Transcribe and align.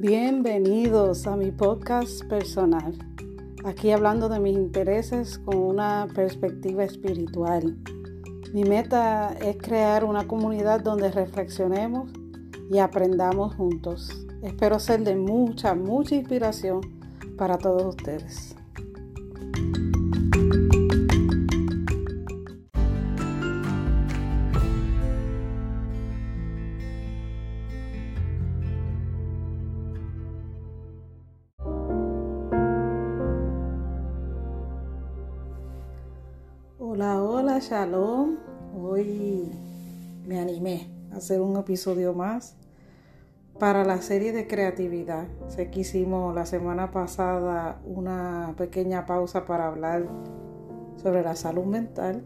Bienvenidos 0.00 1.26
a 1.26 1.34
mi 1.34 1.50
podcast 1.50 2.24
personal. 2.26 2.96
Aquí 3.64 3.90
hablando 3.90 4.28
de 4.28 4.38
mis 4.38 4.56
intereses 4.56 5.40
con 5.40 5.56
una 5.56 6.06
perspectiva 6.14 6.84
espiritual. 6.84 7.76
Mi 8.52 8.62
meta 8.62 9.34
es 9.40 9.56
crear 9.56 10.04
una 10.04 10.28
comunidad 10.28 10.82
donde 10.82 11.10
reflexionemos 11.10 12.12
y 12.70 12.78
aprendamos 12.78 13.56
juntos. 13.56 14.24
Espero 14.44 14.78
ser 14.78 15.02
de 15.02 15.16
mucha, 15.16 15.74
mucha 15.74 16.14
inspiración 16.14 16.80
para 17.36 17.58
todos 17.58 17.96
ustedes. 17.96 18.54
Me 40.28 40.38
animé 40.38 40.90
a 41.10 41.16
hacer 41.16 41.40
un 41.40 41.56
episodio 41.56 42.12
más 42.12 42.54
para 43.58 43.82
la 43.86 44.02
serie 44.02 44.30
de 44.32 44.46
creatividad. 44.46 45.26
Sé 45.48 45.70
que 45.70 45.80
hicimos 45.80 46.34
la 46.34 46.44
semana 46.44 46.90
pasada 46.90 47.80
una 47.86 48.54
pequeña 48.58 49.06
pausa 49.06 49.46
para 49.46 49.66
hablar 49.66 50.06
sobre 50.96 51.22
la 51.22 51.34
salud 51.34 51.64
mental, 51.64 52.24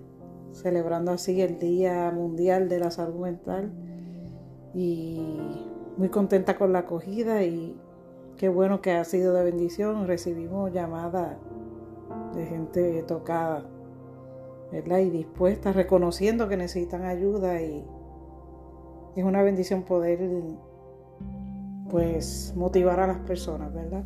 celebrando 0.51 1.13
así 1.13 1.41
el 1.41 1.61
Día 1.61 2.11
Mundial 2.11 2.69
de 2.69 2.81
la 2.81 2.91
Salud 2.91 3.21
Mental. 3.21 3.73
Y 4.75 5.65
muy 5.97 6.09
contenta 6.09 6.59
con 6.59 6.73
la 6.73 6.81
acogida 6.81 7.45
y 7.45 7.81
qué 8.37 8.49
bueno 8.49 8.81
que 8.83 8.91
ha 8.91 9.05
sido 9.05 9.33
de 9.33 9.45
bendición. 9.45 10.09
Recibimos 10.09 10.73
llamadas 10.73 11.37
de 12.35 12.47
gente 12.47 13.05
tocada 13.05 13.65
y 14.73 15.11
dispuestas, 15.11 15.77
reconociendo 15.77 16.49
que 16.49 16.57
necesitan 16.57 17.05
ayuda 17.05 17.61
y 17.61 17.85
es 19.17 19.25
una 19.25 19.43
bendición 19.43 19.83
poder 19.83 20.21
pues 21.91 22.55
motivar 22.57 23.01
a 23.01 23.07
las 23.07 23.19
personas, 23.19 23.73
¿verdad? 23.73 24.05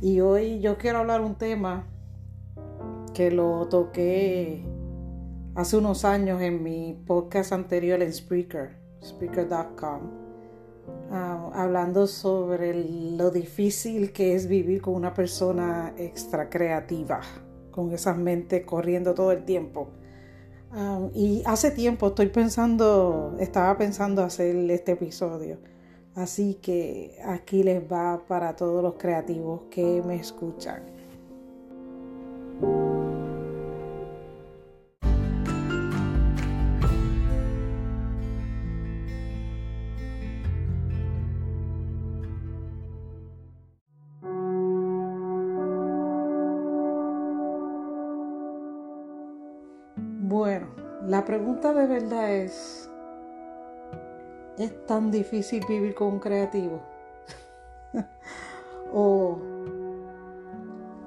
Y 0.00 0.20
hoy 0.20 0.60
yo 0.60 0.78
quiero 0.78 0.98
hablar 0.98 1.20
un 1.20 1.34
tema 1.34 1.86
que 3.14 3.30
lo 3.30 3.66
toqué 3.68 4.64
hace 5.56 5.76
unos 5.76 6.04
años 6.04 6.40
en 6.40 6.62
mi 6.62 6.96
podcast 7.06 7.52
anterior 7.52 8.00
en 8.00 8.12
Spreaker, 8.12 8.76
Spreaker.com, 9.04 10.00
ah, 11.10 11.50
hablando 11.52 12.06
sobre 12.06 12.74
lo 13.16 13.30
difícil 13.30 14.12
que 14.12 14.36
es 14.36 14.46
vivir 14.46 14.80
con 14.80 14.94
una 14.94 15.14
persona 15.14 15.94
extra 15.96 16.48
creativa 16.48 17.20
con 17.78 17.92
esas 17.92 18.18
mentes 18.18 18.64
corriendo 18.64 19.14
todo 19.14 19.30
el 19.30 19.44
tiempo. 19.44 19.90
Um, 20.72 21.10
y 21.14 21.42
hace 21.46 21.70
tiempo 21.70 22.08
estoy 22.08 22.26
pensando, 22.26 23.36
estaba 23.38 23.76
pensando 23.78 24.22
hacer 24.22 24.54
este 24.70 24.92
episodio. 24.92 25.58
Así 26.14 26.54
que 26.60 27.16
aquí 27.24 27.62
les 27.62 27.80
va 27.80 28.22
para 28.26 28.56
todos 28.56 28.82
los 28.82 28.94
creativos 28.94 29.62
que 29.70 30.02
me 30.04 30.16
escuchan. 30.16 30.97
Pregunta 51.28 51.74
de 51.74 51.86
verdad 51.86 52.36
es, 52.36 52.88
¿es 54.56 54.86
tan 54.86 55.10
difícil 55.10 55.62
vivir 55.68 55.94
con 55.94 56.14
un 56.14 56.20
creativo? 56.20 56.80
¿O 58.94 59.36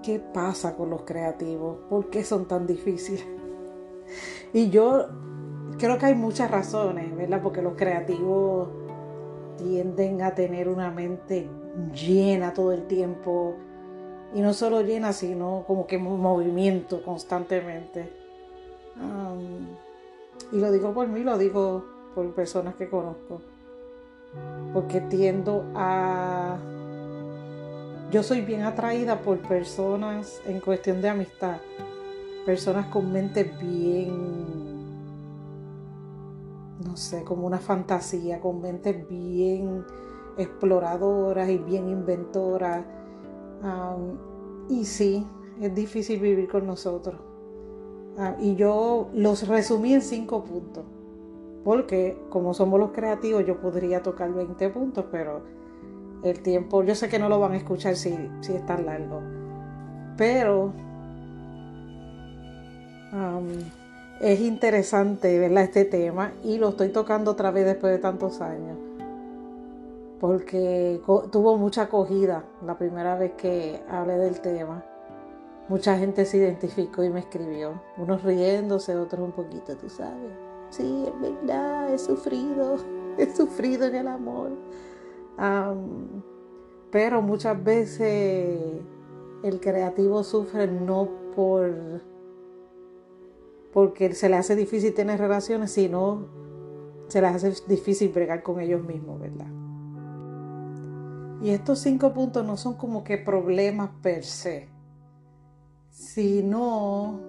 qué 0.03 0.19
pasa 0.19 0.75
con 0.75 0.91
los 0.91 1.01
creativos? 1.05 1.79
¿Por 1.89 2.11
qué 2.11 2.23
son 2.23 2.47
tan 2.47 2.67
difíciles? 2.67 3.25
Y 4.53 4.69
yo 4.69 5.07
creo 5.79 5.97
que 5.97 6.05
hay 6.07 6.15
muchas 6.15 6.51
razones, 6.51 7.15
¿verdad? 7.15 7.41
Porque 7.41 7.63
los 7.63 7.73
creativos 7.73 8.69
tienden 9.57 10.21
a 10.21 10.35
tener 10.35 10.67
una 10.67 10.91
mente 10.91 11.49
llena 11.93 12.53
todo 12.53 12.73
el 12.73 12.85
tiempo. 12.85 13.55
Y 14.35 14.41
no 14.41 14.53
solo 14.53 14.81
llena, 14.81 15.13
sino 15.13 15.63
como 15.65 15.87
que 15.87 15.95
en 15.95 16.03
movimiento 16.03 17.01
constantemente 17.01 18.11
y 20.51 20.59
lo 20.59 20.71
digo 20.71 20.93
por 20.93 21.07
mí, 21.07 21.23
lo 21.23 21.37
digo 21.37 21.85
por 22.13 22.33
personas 22.33 22.75
que 22.75 22.89
conozco. 22.89 23.41
Porque 24.73 25.01
tiendo 25.01 25.65
a... 25.75 26.57
Yo 28.11 28.23
soy 28.23 28.41
bien 28.41 28.63
atraída 28.63 29.21
por 29.21 29.39
personas 29.39 30.41
en 30.45 30.59
cuestión 30.59 31.01
de 31.01 31.09
amistad. 31.09 31.57
Personas 32.45 32.87
con 32.87 33.11
mentes 33.11 33.57
bien... 33.59 34.51
No 36.83 36.97
sé, 36.97 37.23
como 37.23 37.47
una 37.47 37.59
fantasía, 37.59 38.41
con 38.41 38.59
mentes 38.59 39.07
bien 39.07 39.85
exploradoras 40.37 41.49
y 41.49 41.57
bien 41.57 41.87
inventoras. 41.87 42.83
y 44.67 44.83
sí, 44.85 45.25
es 45.61 45.73
difícil 45.73 46.19
vivir 46.19 46.49
con 46.49 46.65
nosotros. 46.65 47.30
Ah, 48.21 48.35
y 48.39 48.55
yo 48.55 49.09
los 49.15 49.47
resumí 49.47 49.95
en 49.95 50.03
cinco 50.03 50.43
puntos. 50.43 50.83
Porque 51.63 52.21
como 52.29 52.53
somos 52.53 52.79
los 52.79 52.91
creativos, 52.91 53.43
yo 53.47 53.59
podría 53.59 54.03
tocar 54.03 54.31
20 54.31 54.69
puntos, 54.69 55.05
pero 55.11 55.41
el 56.23 56.39
tiempo, 56.43 56.83
yo 56.83 56.93
sé 56.93 57.09
que 57.09 57.17
no 57.17 57.29
lo 57.29 57.39
van 57.39 57.53
a 57.53 57.57
escuchar 57.57 57.95
si, 57.95 58.15
si 58.41 58.53
es 58.53 58.63
tan 58.67 58.85
largo. 58.85 59.21
Pero 60.17 60.71
es 64.19 64.39
interesante 64.39 65.39
¿verdad? 65.39 65.63
este 65.63 65.85
tema 65.85 66.31
y 66.43 66.59
lo 66.59 66.69
estoy 66.69 66.89
tocando 66.89 67.31
otra 67.31 67.49
vez 67.49 67.65
después 67.65 67.91
de 67.91 67.97
tantos 67.97 68.39
años. 68.39 68.77
Porque 70.19 71.01
tuvo 71.31 71.57
mucha 71.57 71.83
acogida 71.83 72.43
la 72.63 72.77
primera 72.77 73.15
vez 73.15 73.31
que 73.31 73.81
hablé 73.89 74.19
del 74.19 74.41
tema. 74.41 74.85
Mucha 75.71 75.97
gente 75.97 76.25
se 76.25 76.35
identificó 76.35 77.01
y 77.01 77.09
me 77.09 77.21
escribió, 77.21 77.81
unos 77.95 78.23
riéndose, 78.23 78.93
otros 78.97 79.21
un 79.21 79.31
poquito, 79.31 79.77
tú 79.77 79.87
sabes. 79.87 80.33
Sí, 80.69 81.05
es 81.07 81.21
verdad, 81.21 81.93
he 81.93 81.97
sufrido, 81.97 82.75
he 83.17 83.33
sufrido 83.33 83.85
en 83.85 83.95
el 83.95 84.07
amor. 84.09 84.51
pero 86.91 87.21
muchas 87.21 87.63
veces 87.63 88.81
el 89.43 89.61
creativo 89.61 90.25
sufre 90.25 90.67
no 90.67 91.07
por 91.37 91.71
porque 93.71 94.13
se 94.13 94.27
le 94.27 94.35
hace 94.35 94.57
difícil 94.57 94.93
tener 94.93 95.21
relaciones, 95.21 95.71
sino 95.71 96.27
se 97.07 97.21
le 97.21 97.27
hace 97.27 97.53
difícil 97.69 98.09
bregar 98.09 98.43
con 98.43 98.59
ellos 98.59 98.83
mismos, 98.83 99.21
¿verdad? 99.21 99.47
Y 101.41 101.51
estos 101.51 101.79
cinco 101.79 102.11
puntos 102.13 102.45
no 102.45 102.57
son 102.57 102.73
como 102.73 103.05
que 103.05 103.17
problemas 103.17 103.91
per 104.01 104.25
se 104.25 104.80
sino 105.91 107.19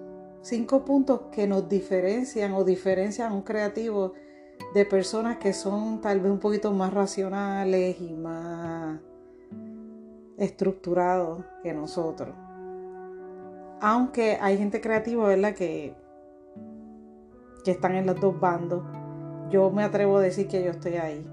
cinco 0.41 0.83
puntos 0.83 1.21
que 1.31 1.47
nos 1.47 1.69
diferencian 1.69 2.53
o 2.53 2.63
diferencian 2.63 3.31
a 3.31 3.35
un 3.35 3.41
creativo 3.41 4.13
de 4.73 4.85
personas 4.85 5.37
que 5.37 5.53
son 5.53 6.01
tal 6.01 6.19
vez 6.19 6.31
un 6.31 6.39
poquito 6.39 6.71
más 6.71 6.93
racionales 6.93 7.99
y 8.01 8.13
más 8.13 8.99
estructurados 10.37 11.43
que 11.61 11.73
nosotros. 11.73 12.35
Aunque 13.81 14.37
hay 14.41 14.57
gente 14.57 14.81
creativa, 14.81 15.27
¿verdad? 15.27 15.53
Que, 15.53 15.93
que 17.63 17.71
están 17.71 17.95
en 17.95 18.05
los 18.05 18.19
dos 18.19 18.39
bandos. 18.39 18.83
Yo 19.49 19.69
me 19.69 19.83
atrevo 19.83 20.17
a 20.17 20.21
decir 20.21 20.47
que 20.47 20.63
yo 20.63 20.71
estoy 20.71 20.95
ahí. 20.95 21.27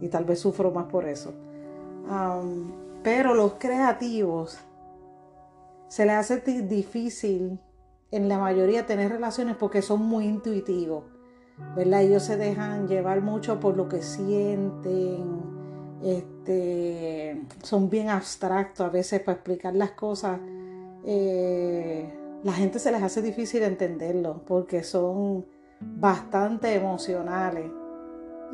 Y 0.00 0.08
tal 0.08 0.24
vez 0.24 0.40
sufro 0.40 0.70
más 0.70 0.86
por 0.86 1.06
eso. 1.06 1.32
pero 3.02 3.34
los 3.34 3.54
creativos 3.54 4.58
se 5.92 6.06
les 6.06 6.14
hace 6.14 6.40
difícil 6.62 7.60
en 8.10 8.26
la 8.26 8.38
mayoría 8.38 8.86
tener 8.86 9.12
relaciones 9.12 9.56
porque 9.56 9.82
son 9.82 10.00
muy 10.00 10.24
intuitivos, 10.24 11.04
¿verdad? 11.76 12.00
Ellos 12.00 12.22
se 12.22 12.38
dejan 12.38 12.88
llevar 12.88 13.20
mucho 13.20 13.60
por 13.60 13.76
lo 13.76 13.90
que 13.90 14.00
sienten, 14.00 15.42
este, 16.02 17.42
son 17.62 17.90
bien 17.90 18.08
abstractos 18.08 18.86
a 18.86 18.88
veces 18.88 19.20
para 19.20 19.34
explicar 19.34 19.74
las 19.74 19.90
cosas. 19.90 20.40
Eh, 21.04 22.10
la 22.42 22.52
gente 22.54 22.78
se 22.78 22.90
les 22.90 23.02
hace 23.02 23.20
difícil 23.20 23.62
entenderlo 23.62 24.46
porque 24.46 24.82
son 24.84 25.44
bastante 25.78 26.74
emocionales 26.74 27.70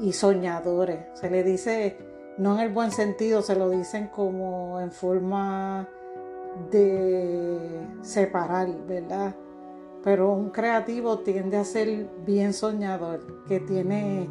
y 0.00 0.12
soñadores. 0.12 1.06
Se 1.14 1.30
les 1.30 1.46
dice 1.46 1.98
no 2.36 2.54
en 2.56 2.66
el 2.66 2.72
buen 2.72 2.90
sentido, 2.90 3.42
se 3.42 3.54
lo 3.54 3.70
dicen 3.70 4.08
como 4.08 4.80
en 4.80 4.90
forma 4.90 5.88
de 6.70 7.86
separar, 8.02 8.68
¿verdad? 8.86 9.34
Pero 10.04 10.32
un 10.32 10.50
creativo 10.50 11.18
tiende 11.20 11.56
a 11.56 11.64
ser 11.64 12.08
bien 12.24 12.52
soñador, 12.52 13.44
que 13.46 13.60
tiene 13.60 14.28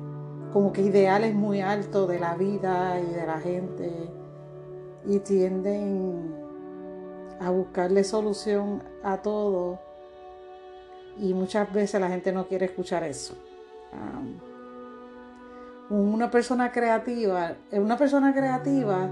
como 0.54 0.72
que 0.72 0.82
ideales 0.82 1.36
muy 1.36 1.62
altos 1.62 2.08
de 2.08 2.20
la 2.20 2.36
vida 2.36 3.00
y 3.00 3.14
de 3.14 3.26
la 3.26 3.40
gente 3.40 4.10
y 5.06 5.20
tienden 5.20 6.36
a 7.40 7.50
buscarle 7.50 8.04
solución 8.04 8.82
a 9.04 9.22
todo 9.22 9.80
y 11.20 11.34
muchas 11.34 11.72
veces 11.72 12.00
la 12.00 12.10
gente 12.10 12.32
no 12.32 12.48
quiere 12.48 12.66
escuchar 12.66 13.04
eso. 13.04 13.36
una 15.90 16.30
persona 16.30 16.72
creativa, 16.72 17.56
una 17.72 17.98
persona 17.98 18.34
creativa, 18.34 19.10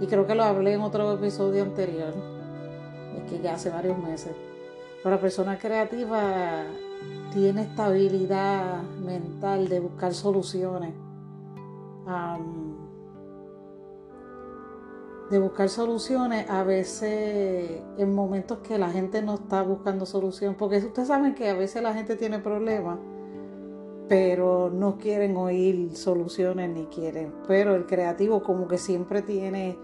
y 0.00 0.06
creo 0.06 0.26
que 0.26 0.34
lo 0.34 0.42
hablé 0.42 0.74
en 0.74 0.80
otro 0.80 1.12
episodio 1.12 1.62
anterior, 1.62 2.35
que 3.26 3.40
ya 3.40 3.54
hace 3.54 3.70
varios 3.70 3.98
meses, 3.98 4.32
pero 5.02 5.14
la 5.14 5.20
persona 5.20 5.58
creativa 5.58 6.64
tiene 7.32 7.62
estabilidad 7.62 8.82
mental 8.82 9.68
de 9.68 9.80
buscar 9.80 10.14
soluciones. 10.14 10.94
de 15.30 15.40
buscar 15.40 15.68
soluciones 15.68 16.48
a 16.48 16.62
veces 16.62 17.82
en 17.98 18.14
momentos 18.14 18.58
que 18.58 18.78
la 18.78 18.90
gente 18.90 19.22
no 19.22 19.34
está 19.34 19.62
buscando 19.62 20.06
solución, 20.06 20.54
porque 20.54 20.78
ustedes 20.78 21.08
saben 21.08 21.34
que 21.34 21.50
a 21.50 21.54
veces 21.54 21.82
la 21.82 21.92
gente 21.94 22.14
tiene 22.14 22.38
problemas, 22.38 22.98
pero 24.08 24.70
no 24.70 24.98
quieren 24.98 25.36
oír 25.36 25.96
soluciones 25.96 26.70
ni 26.70 26.86
quieren, 26.86 27.34
pero 27.48 27.74
el 27.74 27.86
creativo 27.86 28.42
como 28.42 28.68
que 28.68 28.78
siempre 28.78 29.20
tiene, 29.20 29.76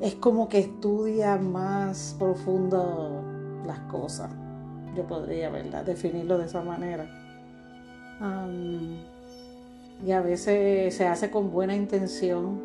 es 0.00 0.14
como 0.14 0.48
que 0.48 0.58
estudia 0.58 1.36
más 1.36 2.16
profundo 2.18 3.22
las 3.66 3.80
cosas 3.80 4.30
yo 4.94 5.06
podría, 5.06 5.50
¿verdad? 5.50 5.84
Definirlo 5.84 6.38
de 6.38 6.46
esa 6.46 6.62
manera. 6.62 7.06
y 10.04 10.12
a 10.12 10.20
veces 10.20 10.94
se 10.94 11.06
hace 11.06 11.30
con 11.30 11.50
buena 11.50 11.74
intención, 11.74 12.60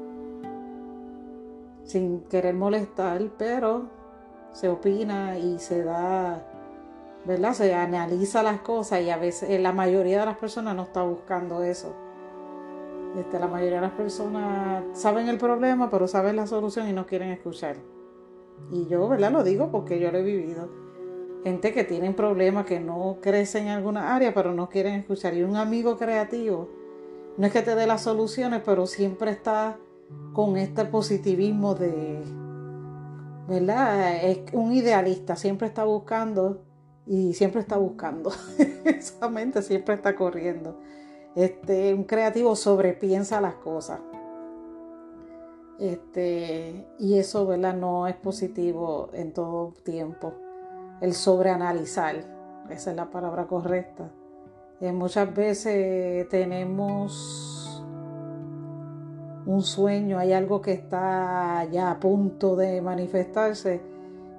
sin 1.83 2.21
querer 2.21 2.55
molestar, 2.55 3.21
pero 3.37 3.89
se 4.53 4.69
opina 4.69 5.37
y 5.37 5.59
se 5.59 5.83
da, 5.83 6.41
¿verdad? 7.25 7.53
Se 7.53 7.73
analiza 7.73 8.41
las 8.41 8.61
cosas 8.61 9.01
y 9.01 9.09
a 9.09 9.17
veces 9.17 9.49
eh, 9.49 9.59
la 9.59 9.73
mayoría 9.73 10.21
de 10.21 10.25
las 10.25 10.37
personas 10.37 10.75
no 10.75 10.83
está 10.83 11.03
buscando 11.03 11.63
eso. 11.63 11.93
Este, 13.17 13.39
la 13.39 13.47
mayoría 13.47 13.75
de 13.75 13.88
las 13.88 13.94
personas 13.94 14.83
saben 14.94 15.29
el 15.29 15.38
problema, 15.38 15.89
pero 15.89 16.07
saben 16.07 16.35
la 16.35 16.47
solución 16.47 16.89
y 16.89 16.94
no 16.94 17.06
quieren 17.06 17.29
escuchar. 17.29 17.77
Y 18.71 18.88
yo, 18.88 19.07
¿verdad? 19.07 19.31
Lo 19.31 19.44
digo 19.44 19.71
porque 19.71 20.00
yo 20.00 20.12
lo 20.12 20.17
he 20.17 20.23
vivido 20.23 20.85
gente 21.45 21.73
que 21.73 21.83
tienen 21.83 22.15
problemas, 22.15 22.65
que 22.65 22.79
no 22.79 23.19
crecen 23.21 23.67
en 23.67 23.73
alguna 23.73 24.15
área, 24.15 24.33
pero 24.33 24.56
no 24.56 24.67
quieren 24.67 24.95
escuchar. 24.95 25.35
Y 25.35 25.44
un 25.44 25.56
amigo 25.56 25.95
creativo 25.95 26.67
no 27.38 27.45
es 27.45 27.53
que 27.53 27.62
te 27.62 27.75
dé 27.75 27.85
las 27.85 28.01
soluciones, 28.01 28.63
pero 28.65 28.88
siempre 28.88 29.29
está 29.29 29.77
con 30.33 30.57
este 30.57 30.85
positivismo 30.85 31.75
de, 31.75 32.23
¿verdad? 33.47 34.25
Es 34.25 34.39
un 34.53 34.73
idealista, 34.73 35.35
siempre 35.35 35.68
está 35.68 35.83
buscando 35.83 36.63
y 37.06 37.35
siempre 37.35 37.61
está 37.61 37.77
buscando. 37.77 38.31
Esa 38.85 39.29
mente 39.29 39.61
siempre 39.61 39.94
está 39.94 40.15
corriendo. 40.15 40.79
Este, 41.35 41.93
un 41.93 42.05
creativo 42.05 42.55
sobrepiensa 42.55 43.41
las 43.41 43.55
cosas. 43.55 43.99
Este, 45.79 46.87
y 46.97 47.17
eso, 47.17 47.45
¿verdad? 47.45 47.75
No 47.75 48.07
es 48.07 48.15
positivo 48.15 49.09
en 49.13 49.33
todo 49.33 49.73
tiempo 49.83 50.33
el 51.01 51.13
sobreanalizar, 51.13 52.15
esa 52.69 52.91
es 52.91 52.95
la 52.95 53.09
palabra 53.09 53.45
correcta. 53.47 54.09
Eh, 54.79 54.91
muchas 54.91 55.33
veces 55.33 56.27
tenemos 56.29 57.83
un 59.45 59.61
sueño, 59.61 60.17
hay 60.17 60.33
algo 60.33 60.61
que 60.61 60.73
está 60.73 61.65
ya 61.65 61.91
a 61.91 61.99
punto 61.99 62.55
de 62.55 62.81
manifestarse 62.81 63.81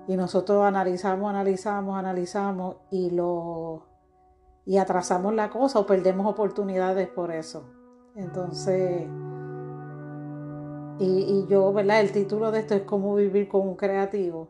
y 0.09 0.17
nosotros 0.17 0.65
analizamos, 0.65 1.31
analizamos, 1.31 1.97
analizamos 1.97 2.77
y 2.91 3.11
lo 3.11 3.86
y 4.67 4.77
atrasamos 4.77 5.33
la 5.33 5.49
cosa 5.49 5.79
o 5.79 5.87
perdemos 5.87 6.27
oportunidades 6.27 7.09
por 7.09 7.31
eso. 7.31 7.65
Entonces, 8.15 9.07
y, 10.99 11.05
y 11.05 11.47
yo, 11.49 11.73
¿verdad? 11.73 12.01
El 12.01 12.13
título 12.13 12.51
de 12.51 12.61
esto 12.61 12.75
es 12.75 12.83
cómo 12.83 13.15
vivir 13.15 13.49
con 13.49 13.63
un 13.63 13.77
creativo 13.77 14.49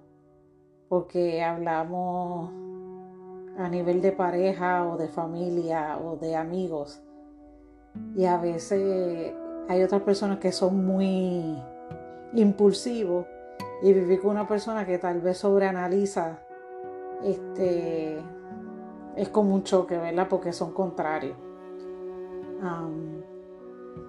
porque 0.89 1.43
hablamos 1.43 2.51
a 3.59 3.69
nivel 3.69 4.01
de 4.01 4.13
pareja 4.13 4.87
o 4.87 4.97
de 4.97 5.09
familia 5.09 5.99
o 5.99 6.17
de 6.17 6.37
amigos. 6.37 7.03
Y 8.15 8.27
a 8.27 8.39
veces 8.39 9.35
hay 9.69 9.83
otras 9.83 10.03
personas 10.03 10.39
que 10.39 10.53
son 10.53 10.85
muy 10.85 11.57
impulsivos 12.35 13.27
y 13.83 13.93
vivir 13.93 14.21
con 14.21 14.33
una 14.33 14.47
persona 14.47 14.87
que 14.87 14.99
tal 14.99 15.21
vez 15.21 15.39
sobreanaliza 15.39 16.41
este 17.23 18.19
es 19.17 19.29
como 19.31 19.55
un 19.55 19.65
choque, 19.65 19.97
¿verdad? 19.97 20.29
Porque 20.29 20.53
son 20.53 20.73
contrarios. 20.73 21.37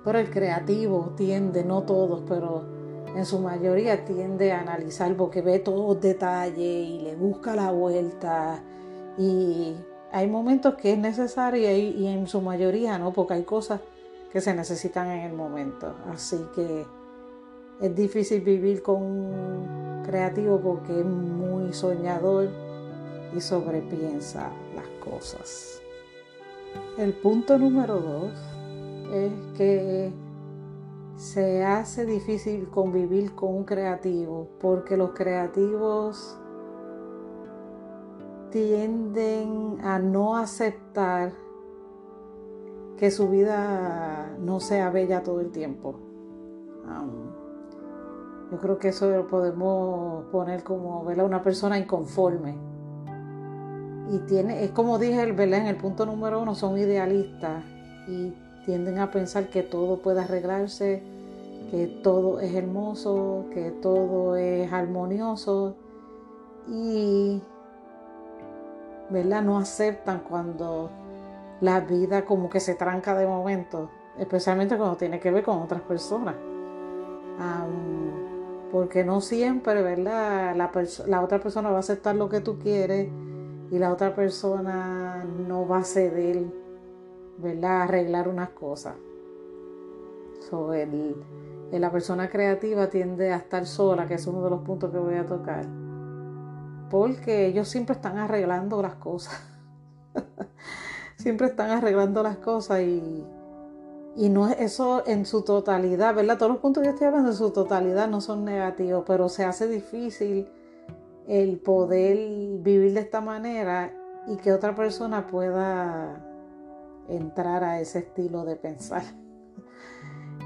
pero 0.04 0.20
el 0.20 0.30
creativo 0.30 1.14
tiende, 1.16 1.64
no 1.64 1.84
todos, 1.84 2.24
pero 2.28 2.64
en 3.16 3.26
su 3.26 3.40
mayoría 3.40 4.06
tiende 4.06 4.52
a 4.52 4.62
analizar 4.62 5.16
porque 5.16 5.42
ve 5.42 5.60
todos 5.60 5.96
los 5.96 6.02
detalles 6.02 6.58
y 6.60 7.00
le 7.00 7.16
busca 7.16 7.56
la 7.56 7.72
vuelta 7.72 8.62
y 9.18 9.76
hay 10.12 10.28
momentos 10.28 10.76
que 10.76 10.94
es 10.94 10.98
necesario 10.98 11.76
y, 11.76 12.08
en 12.08 12.28
su 12.28 12.42
mayoría 12.42 12.98
no, 12.98 13.14
porque 13.14 13.34
hay 13.34 13.44
cosas 13.44 13.82
que 14.32 14.42
se 14.42 14.54
necesitan 14.54 15.10
en 15.10 15.22
el 15.22 15.34
momento. 15.34 15.96
Así 16.12 16.38
que 16.54 16.86
es 17.82 17.96
difícil 17.96 18.42
vivir 18.42 18.82
con 18.82 19.02
un 19.02 20.04
creativo 20.06 20.60
porque 20.60 21.00
es 21.00 21.06
muy 21.06 21.74
soñador 21.74 22.50
y 23.36 23.42
sobrepiensa 23.42 24.52
las 24.78 24.88
cosas. 25.04 25.82
El 26.98 27.14
punto 27.14 27.58
número 27.58 28.00
dos 28.00 28.32
es 29.14 29.32
que 29.58 30.12
se 31.16 31.64
hace 31.64 32.06
difícil 32.06 32.70
convivir 32.70 33.34
con 33.34 33.56
un 33.56 33.64
creativo 33.64 34.48
porque 34.60 34.98
los 34.98 35.12
creativos 35.12 36.38
tienden 38.52 39.80
a 39.84 40.00
no 40.00 40.38
aceptar 40.38 41.32
que 42.98 43.12
su 43.12 43.30
vida 43.30 44.36
no 44.40 44.60
sea 44.60 44.90
bella 44.90 45.24
todo 45.24 45.42
el 45.42 45.52
tiempo. 45.52 45.96
yo 48.52 48.58
creo 48.60 48.80
que 48.80 48.90
eso 48.90 49.10
lo 49.10 49.28
podemos 49.28 50.26
poner 50.32 50.64
como 50.64 51.02
una 51.02 51.44
persona 51.44 51.78
inconforme. 51.78 52.77
Y 54.10 54.20
tiene, 54.20 54.64
es 54.64 54.72
como 54.72 55.00
dije 55.00 55.22
en 55.22 55.68
el 55.68 55.76
punto 55.76 56.06
número 56.06 56.42
uno, 56.42 56.56
son 56.56 56.78
idealistas 56.78 57.64
y 58.08 58.34
tienden 58.66 59.00
a 59.00 59.12
pensar 59.12 59.50
que 59.50 59.64
todo 59.64 60.02
puede 60.02 60.22
arreglarse, 60.22 61.04
que 61.72 61.88
todo 62.04 62.40
es 62.40 62.54
hermoso, 62.54 63.46
que 63.54 63.72
todo 63.72 64.36
es 64.38 64.72
armonioso 64.72 65.76
y 66.68 67.42
¿verdad? 69.10 69.42
no 69.42 69.58
aceptan 69.58 70.20
cuando 70.20 70.90
la 71.62 71.80
vida 71.82 72.26
como 72.26 72.50
que 72.50 72.60
se 72.60 72.76
tranca 72.76 73.18
de 73.18 73.26
momento, 73.26 73.90
especialmente 74.18 74.78
cuando 74.78 74.96
tiene 74.96 75.20
que 75.20 75.32
ver 75.32 75.44
con 75.44 75.62
otras 75.62 75.82
personas. 75.82 76.36
porque 78.72 79.04
no 79.04 79.22
siempre, 79.22 79.82
¿verdad? 79.82 80.56
La 81.08 81.22
otra 81.22 81.40
persona 81.40 81.70
va 81.70 81.78
a 81.78 81.80
aceptar 81.80 82.16
lo 82.16 82.28
que 82.30 82.42
tú 82.42 82.60
quieres 82.60 83.10
y 83.72 83.80
la 83.80 83.92
otra 83.92 84.16
persona 84.16 85.24
no 85.24 85.68
va 85.68 85.80
a 85.80 85.84
ceder 85.84 86.46
¿verdad? 87.38 87.84
Arreglar 87.84 88.28
unas 88.28 88.50
cosas. 88.50 88.96
So, 90.50 90.72
la 91.72 91.92
persona 91.92 92.30
creativa 92.30 92.90
tiende 92.90 93.32
a 93.32 93.38
estar 93.38 93.66
sola, 93.66 94.08
que 94.08 94.16
es 94.16 94.28
uno 94.28 94.44
de 94.44 94.50
los 94.50 94.62
puntos 94.62 94.92
que 94.92 94.98
voy 94.98 95.16
a 95.16 95.26
tocar. 95.26 95.66
Porque 96.90 97.48
ellos 97.48 97.68
siempre 97.68 97.96
están 97.96 98.18
arreglando 98.18 98.82
las 98.82 98.96
cosas. 98.96 99.40
siempre 101.18 101.48
están 101.48 101.72
arreglando 101.72 102.24
las 102.24 102.38
cosas 102.38 102.82
y, 102.82 103.26
y 104.16 104.30
no 104.30 104.48
es 104.48 104.60
eso 104.60 105.04
en 105.06 105.26
su 105.26 105.42
totalidad, 105.42 106.16
¿verdad? 106.16 106.38
Todos 106.38 106.54
los 106.54 106.62
puntos 106.62 106.84
que 106.84 106.90
estoy 106.90 107.08
hablando 107.08 107.32
en 107.32 107.36
su 107.36 107.52
totalidad 107.52 108.08
no 108.08 108.22
son 108.22 108.46
negativos, 108.46 109.04
pero 109.06 109.28
se 109.28 109.44
hace 109.44 109.68
difícil 109.68 110.48
el 111.28 111.60
poder 111.60 112.18
vivir 112.60 112.94
de 112.94 113.02
esta 113.02 113.22
manera 113.22 113.94
y 114.28 114.38
que 114.38 114.54
otra 114.54 114.76
persona 114.76 115.28
pueda 115.28 116.24
entrar 117.10 117.64
a 117.64 117.80
ese 117.80 118.00
estilo 118.00 118.46
de 118.46 118.56
pensar. 118.56 119.04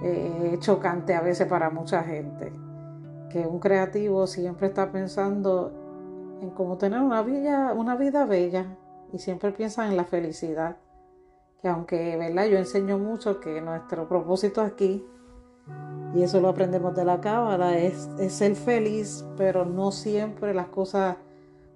eh, 0.03 0.57
chocante 0.59 1.13
a 1.13 1.21
veces 1.21 1.47
para 1.47 1.69
mucha 1.69 2.03
gente. 2.03 2.51
Que 3.29 3.45
un 3.47 3.59
creativo 3.59 4.27
siempre 4.27 4.67
está 4.67 4.91
pensando 4.91 5.71
en 6.41 6.49
cómo 6.49 6.77
tener 6.77 6.99
una 6.99 7.21
vida, 7.21 7.73
una 7.73 7.95
vida 7.95 8.25
bella 8.25 8.77
y 9.13 9.19
siempre 9.19 9.51
piensa 9.51 9.87
en 9.87 9.95
la 9.95 10.03
felicidad. 10.03 10.77
Que 11.61 11.69
aunque, 11.69 12.17
¿verdad? 12.17 12.45
Yo 12.45 12.57
enseño 12.57 12.97
mucho 12.97 13.39
que 13.39 13.61
nuestro 13.61 14.07
propósito 14.07 14.61
aquí, 14.61 15.05
y 16.13 16.23
eso 16.23 16.41
lo 16.41 16.49
aprendemos 16.49 16.95
de 16.95 17.05
la 17.05 17.21
cábala, 17.21 17.77
es, 17.77 18.09
es 18.19 18.33
ser 18.33 18.55
feliz, 18.55 19.25
pero 19.37 19.65
no 19.65 19.91
siempre 19.91 20.53
las 20.53 20.67
cosas 20.67 21.15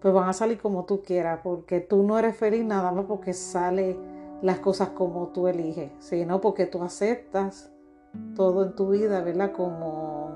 pues 0.01 0.13
van 0.13 0.30
a 0.30 0.34
salir 0.34 0.60
como 0.60 0.86
tú 0.86 1.01
quieras, 1.01 1.39
porque 1.44 1.80
tú 1.80 2.04
no 2.04 2.20
eres 2.20 2.36
feliz 2.36 2.63
nada 2.63 2.92
más 2.92 3.06
porque 3.06 3.34
sale 3.34 3.98
las 4.42 4.60
cosas 4.60 4.89
como 4.89 5.30
tú 5.30 5.48
eliges, 5.48 5.92
sino 6.00 6.42
porque 6.42 6.68
tú 6.68 6.84
aceptas 6.84 7.72
todo 8.36 8.65
en 8.65 8.75
tu 8.75 8.89
vida, 8.89 9.22
¿verdad? 9.22 9.51
Como 9.51 10.36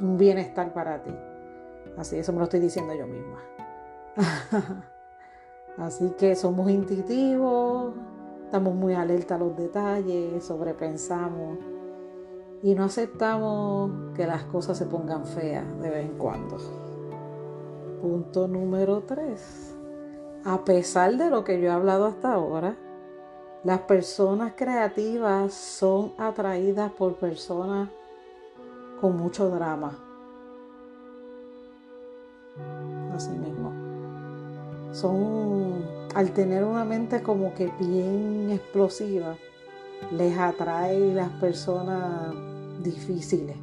un 0.00 0.16
bienestar 0.16 0.72
para 0.72 1.02
ti. 1.02 1.14
Así, 1.98 2.16
eso 2.16 2.32
me 2.32 2.38
lo 2.38 2.44
estoy 2.44 2.60
diciendo 2.60 2.94
yo 2.94 3.06
misma. 3.06 3.40
Así 5.76 6.14
que 6.16 6.34
somos 6.36 6.70
intuitivos, 6.70 7.94
estamos 8.44 8.74
muy 8.74 8.94
alerta 8.94 9.34
a 9.34 9.38
los 9.38 9.56
detalles, 9.56 10.44
sobrepensamos 10.44 11.73
y 12.64 12.74
no 12.74 12.84
aceptamos 12.84 13.90
que 14.16 14.26
las 14.26 14.44
cosas 14.44 14.78
se 14.78 14.86
pongan 14.86 15.26
feas 15.26 15.66
de 15.82 15.90
vez 15.90 16.06
en 16.06 16.16
cuando. 16.16 16.56
Punto 18.00 18.48
número 18.48 19.02
3. 19.02 19.74
A 20.46 20.64
pesar 20.64 21.14
de 21.18 21.28
lo 21.28 21.44
que 21.44 21.60
yo 21.60 21.68
he 21.68 21.70
hablado 21.70 22.06
hasta 22.06 22.32
ahora, 22.32 22.74
las 23.64 23.80
personas 23.80 24.54
creativas 24.56 25.52
son 25.52 26.14
atraídas 26.16 26.90
por 26.92 27.16
personas 27.16 27.90
con 28.98 29.14
mucho 29.14 29.50
drama. 29.50 29.98
Así 33.14 33.32
mismo. 33.32 33.72
Son, 34.92 35.84
al 36.14 36.30
tener 36.32 36.64
una 36.64 36.86
mente 36.86 37.22
como 37.22 37.52
que 37.52 37.70
bien 37.78 38.48
explosiva, 38.52 39.36
les 40.12 40.38
atrae 40.38 41.12
las 41.12 41.28
personas 41.32 42.53
difíciles. 42.84 43.56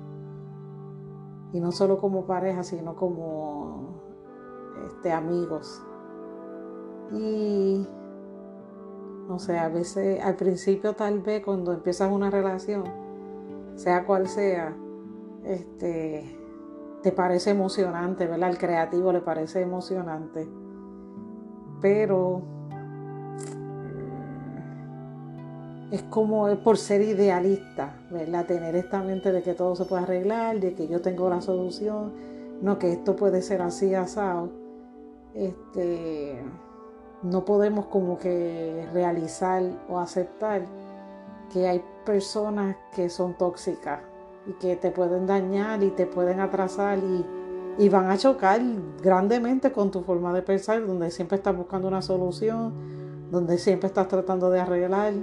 Y 1.54 1.60
no 1.62 1.72
solo 1.72 1.98
como 1.98 2.25
pareja, 2.25 2.63
sino 2.63 2.96
como 2.96 4.01
este, 4.88 5.12
amigos. 5.12 5.82
Y 7.12 7.88
no 9.28 9.40
sé, 9.40 9.58
a 9.58 9.70
veces 9.70 10.22
al 10.22 10.36
principio 10.36 10.94
tal 10.94 11.22
vez 11.22 11.44
cuando 11.44 11.72
empiezas 11.72 12.12
una 12.12 12.30
relación, 12.30 12.84
sea 13.75 14.06
cual 14.06 14.28
sea, 14.28 14.75
este, 15.44 16.38
te 17.01 17.12
parece 17.12 17.51
emocionante, 17.51 18.28
¿verdad? 18.28 18.50
Al 18.50 18.58
creativo 18.58 19.12
le 19.12 19.22
parece 19.22 19.62
emocionante. 19.62 20.50
Pero 21.82 22.42
es 25.91 26.03
como 26.03 26.48
es 26.48 26.57
por 26.57 26.77
ser 26.77 27.01
idealista, 27.01 27.98
¿verdad? 28.10 28.45
Tener 28.45 28.75
esta 28.75 29.03
mente 29.03 29.31
de 29.31 29.43
que 29.43 29.53
todo 29.53 29.75
se 29.75 29.86
puede 29.86 30.03
arreglar, 30.03 30.60
de 30.60 30.74
que 30.74 30.88
yo 30.88 31.01
tengo 31.01 31.29
la 31.29 31.41
solución, 31.41 32.13
no 32.62 32.79
que 32.79 32.93
esto 32.93 33.15
puede 33.15 33.41
ser 33.41 33.62
así 33.62 33.93
asado. 33.93 34.50
Este 35.33 36.41
no 37.24 37.45
podemos 37.45 37.86
como 37.86 38.17
que 38.17 38.88
realizar 38.93 39.63
o 39.89 40.00
aceptar 40.00 40.65
que 41.51 41.67
hay 41.67 41.83
personas 42.05 42.75
que 42.95 43.10
son 43.10 43.38
tóxicas 43.38 44.00
y 44.48 44.53
que 44.53 44.75
te 44.75 44.91
pueden 44.91 45.27
dañar 45.27 45.83
y 45.83 45.91
te 45.91 46.07
pueden 46.07 46.39
atrasar 46.39 47.00
y, 47.00 47.89
van 47.89 48.12
a 48.12 48.17
chocar 48.17 48.62
grandemente 49.01 49.71
con 49.71 49.91
tu 49.91 50.01
forma 50.01 50.31
de 50.33 50.41
pensar, 50.41 50.86
donde 50.86 51.10
siempre 51.10 51.38
estás 51.38 51.55
buscando 51.55 51.88
una 51.88 52.01
solución, 52.01 52.74
donde 53.31 53.57
siempre 53.57 53.88
estás 53.88 54.07
tratando 54.07 54.50
de 54.50 54.60
arreglar. 54.60 55.13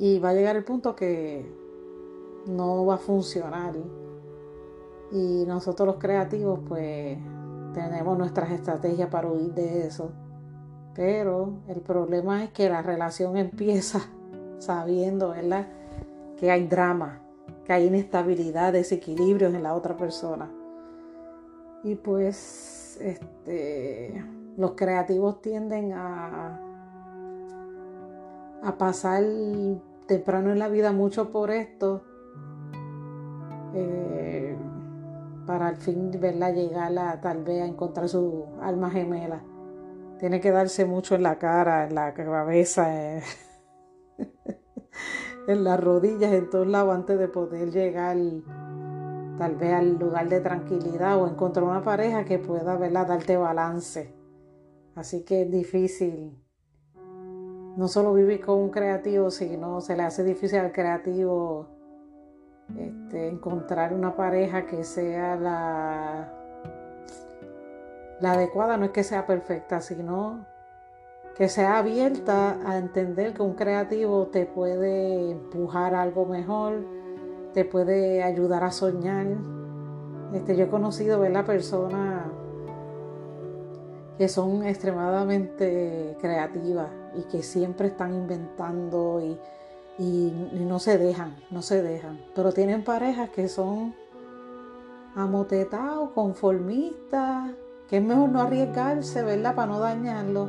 Y 0.00 0.18
va 0.18 0.30
a 0.30 0.32
llegar 0.32 0.56
el 0.56 0.64
punto 0.64 0.96
que 0.96 1.44
no 2.46 2.86
va 2.86 2.94
a 2.94 2.98
funcionar. 2.98 3.74
Y 5.12 5.44
nosotros 5.46 5.86
los 5.86 5.96
creativos 5.98 6.60
pues 6.66 7.18
tenemos 7.74 8.16
nuestras 8.16 8.50
estrategias 8.50 9.10
para 9.10 9.28
huir 9.30 9.52
de 9.52 9.86
eso. 9.86 10.10
Pero 10.94 11.52
el 11.68 11.82
problema 11.82 12.42
es 12.42 12.50
que 12.50 12.70
la 12.70 12.80
relación 12.80 13.36
empieza 13.36 14.00
sabiendo, 14.58 15.30
¿verdad? 15.30 15.66
Que 16.38 16.50
hay 16.50 16.66
drama, 16.66 17.20
que 17.66 17.74
hay 17.74 17.86
inestabilidad, 17.86 18.72
desequilibrios 18.72 19.52
en 19.52 19.62
la 19.62 19.74
otra 19.74 19.98
persona. 19.98 20.50
Y 21.84 21.94
pues 21.94 22.98
este, 23.02 24.24
los 24.56 24.72
creativos 24.72 25.42
tienden 25.42 25.92
a, 25.92 26.58
a 28.62 28.78
pasar 28.78 29.24
temprano 30.10 30.50
en 30.50 30.58
la 30.58 30.68
vida 30.68 30.90
mucho 30.90 31.30
por 31.30 31.52
esto. 31.52 32.02
Eh, 33.74 34.56
para 35.46 35.68
al 35.68 35.76
fin 35.76 36.10
verla 36.18 36.50
llegar 36.50 36.98
a, 36.98 37.20
tal 37.20 37.44
vez 37.44 37.62
a 37.62 37.66
encontrar 37.66 38.08
su 38.08 38.44
alma 38.60 38.90
gemela. 38.90 39.40
Tiene 40.18 40.40
que 40.40 40.50
darse 40.50 40.84
mucho 40.84 41.14
en 41.14 41.22
la 41.22 41.38
cara, 41.38 41.86
en 41.86 41.94
la 41.94 42.12
cabeza, 42.12 42.92
en, 45.46 45.62
las 45.62 45.78
rodillas, 45.78 46.32
en 46.32 46.50
todos 46.50 46.66
lados 46.66 46.92
antes 46.92 47.16
de 47.16 47.28
poder 47.28 47.70
llegar 47.70 48.16
tal 49.38 49.54
vez 49.54 49.72
al 49.72 49.96
lugar 49.96 50.28
de 50.28 50.40
tranquilidad 50.40 51.22
o 51.22 51.28
encontrar 51.28 51.64
una 51.64 51.84
pareja 51.84 52.24
que 52.24 52.40
pueda 52.40 52.76
verla 52.76 53.04
darte 53.04 53.36
balance. 53.36 54.12
Así 54.96 55.24
que 55.24 55.42
es 55.42 55.50
difícil. 55.52 56.36
No 57.76 57.88
solo 57.88 58.12
vivir 58.12 58.44
con 58.44 58.58
un 58.58 58.70
creativo, 58.70 59.30
sino 59.30 59.80
se 59.80 59.96
le 59.96 60.02
hace 60.02 60.24
difícil 60.24 60.58
al 60.58 60.72
creativo 60.72 61.68
este, 62.78 63.28
encontrar 63.28 63.92
una 63.92 64.14
pareja 64.16 64.66
que 64.66 64.84
sea 64.84 65.36
la, 65.36 66.32
adecuada, 68.22 68.76
no 68.76 68.86
es 68.86 68.90
que 68.90 69.02
sea 69.02 69.26
perfecta, 69.26 69.80
sino 69.80 70.46
que 71.36 71.48
sea 71.48 71.78
abierta 71.78 72.58
a 72.64 72.76
entender 72.76 73.34
que 73.34 73.42
un 73.42 73.54
creativo 73.54 74.26
te 74.26 74.46
puede 74.46 75.30
empujar 75.30 75.94
a 75.94 76.02
algo 76.02 76.26
mejor, 76.26 76.84
te 77.54 77.64
puede 77.64 78.22
ayudar 78.22 78.62
a 78.64 78.70
soñar. 78.70 79.26
Este, 80.34 80.56
yo 80.56 80.64
he 80.64 80.68
conocido 80.68 81.18
ver 81.18 81.32
la 81.32 81.44
personas 81.44 82.26
que 84.18 84.28
son 84.28 84.64
extremadamente 84.64 86.16
creativas 86.20 86.99
y 87.16 87.22
que 87.22 87.42
siempre 87.42 87.88
están 87.88 88.14
inventando 88.14 89.20
y 89.20 89.38
y, 90.00 90.64
no 90.64 90.78
se 90.78 90.96
dejan, 90.96 91.36
no 91.50 91.60
se 91.62 91.82
dejan. 91.82 92.18
Pero 92.34 92.52
tienen 92.52 92.82
parejas 92.82 93.28
que 93.30 93.48
son 93.48 93.94
amotetados, 95.14 96.10
conformistas, 96.10 97.50
que 97.88 97.98
es 97.98 98.02
mejor 98.02 98.30
no 98.30 98.40
arriesgarse, 98.40 99.22
¿verdad? 99.22 99.54
Para 99.54 99.72
no 99.72 99.78
dañarlo. 99.78 100.48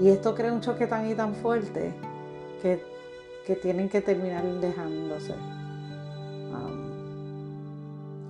Y 0.00 0.08
esto 0.08 0.34
crea 0.34 0.52
un 0.52 0.60
choque 0.60 0.86
tan 0.86 1.06
y 1.10 1.14
tan 1.14 1.34
fuerte 1.34 1.94
que, 2.62 2.88
tienen 3.62 3.88
que 3.88 4.00
terminar 4.00 4.44
dejándose. 4.60 5.34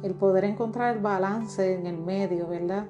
el 0.03 0.15
poder 0.15 0.45
encontrar 0.45 0.97
el 0.97 1.03
balance 1.03 1.75
en 1.75 1.87
el 1.87 1.99
medio, 1.99 2.49
¿verdad? 2.49 2.87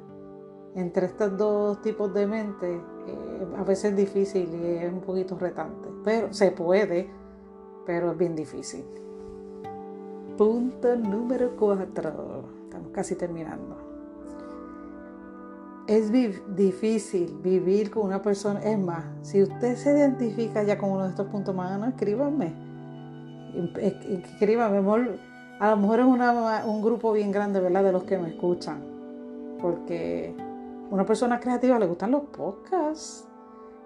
Entre 0.74 1.06
estos 1.06 1.36
dos 1.36 1.82
tipos 1.82 2.14
de 2.14 2.26
mente, 2.26 2.74
eh, 2.74 3.46
a 3.58 3.64
veces 3.64 3.86
es 3.92 3.96
difícil 3.96 4.54
y 4.54 4.66
es 4.84 4.92
un 4.92 5.00
poquito 5.00 5.36
retante, 5.36 5.88
pero 6.04 6.32
se 6.32 6.52
puede 6.52 7.20
pero 7.90 8.12
es 8.12 8.18
bien 8.18 8.36
difícil. 8.36 8.84
Punto 10.38 10.94
número 10.96 11.56
4. 11.58 12.44
Estamos 12.64 12.90
casi 12.92 13.16
terminando. 13.16 13.76
Es 15.88 16.12
difícil 16.54 17.36
vivir 17.42 17.90
con 17.90 18.04
una 18.04 18.22
persona. 18.22 18.60
Es 18.60 18.78
más, 18.78 19.04
si 19.22 19.42
usted 19.42 19.74
se 19.74 19.90
identifica 19.90 20.62
ya 20.62 20.78
con 20.78 20.90
uno 20.90 21.02
de 21.02 21.10
estos 21.10 21.26
puntos 21.26 21.52
más, 21.52 21.78
no, 21.80 21.86
escríbanme. 21.86 22.54
Escríbanme. 23.76 25.18
A 25.58 25.70
lo 25.70 25.76
mejor 25.76 25.98
es 25.98 26.06
un 26.64 26.82
grupo 26.82 27.12
bien 27.12 27.32
grande, 27.32 27.58
¿verdad? 27.58 27.82
De 27.82 27.92
los 27.92 28.04
que 28.04 28.18
me 28.18 28.28
escuchan. 28.28 28.84
Porque 29.60 30.32
una 30.90 31.06
persona 31.06 31.40
creativa 31.40 31.78
le 31.78 31.86
gustan 31.86 32.10
los 32.10 32.22
podcasts. 32.24 33.26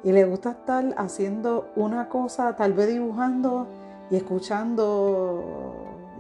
Y 0.03 0.13
le 0.13 0.25
gusta 0.27 0.51
estar 0.51 0.95
haciendo 0.99 1.69
una 1.77 2.11
cosa, 2.11 2.57
tal 2.57 2.75
vez 2.75 2.89
dibujando 2.89 3.67
y 4.11 4.17
escuchando 4.17 5.43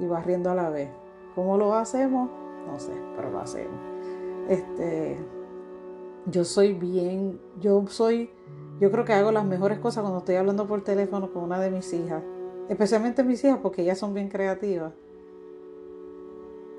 y 0.00 0.07
barriendo 0.07 0.50
a 0.50 0.55
la 0.55 0.71
vez. 0.71 0.88
¿Cómo 1.35 1.59
lo 1.59 1.75
hacemos? 1.75 2.31
No 2.67 2.79
sé, 2.79 2.93
pero 3.14 3.31
lo 3.31 3.41
hacemos. 3.41 3.76
Este, 4.49 5.19
yo 6.26 6.45
soy 6.45 6.73
bien, 6.73 7.38
yo 7.61 7.85
soy, 7.88 8.31
yo 8.81 8.91
creo 8.91 9.05
que 9.05 9.12
hago 9.12 9.33
las 9.33 9.45
mejores 9.45 9.79
cosas 9.81 10.00
cuando 10.00 10.21
estoy 10.21 10.37
hablando 10.37 10.67
por 10.67 10.83
teléfono 10.83 11.31
con 11.31 11.43
una 11.45 11.61
de 11.61 11.71
mis 11.71 11.93
hijas. 11.93 12.23
especialmente 12.71 13.23
mis 13.23 13.45
hijas 13.45 13.59
porque 13.62 13.83
ellas 13.83 13.99
son 13.99 14.14
bien 14.14 14.31
creativas. 14.31 14.95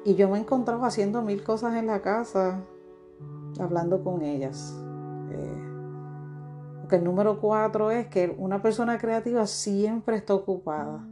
Y 0.04 0.16
yo 0.16 0.28
me 0.28 0.40
encontraba 0.40 0.88
haciendo 0.88 1.22
mil 1.22 1.44
cosas 1.44 1.76
en 1.76 1.86
la 1.86 2.02
casa, 2.02 2.62
hablando 3.60 4.04
con 4.04 4.22
ellas. 4.22 4.76
Eh, 5.32 5.66
porque 6.82 6.98
el 6.98 7.04
número 7.04 7.40
cuatro 7.42 7.92
es 7.92 8.08
que 8.08 8.36
una 8.38 8.62
persona 8.62 8.98
creativa 8.98 9.48
siempre 9.48 10.18
está 10.18 10.36
ocupada. 10.36 11.04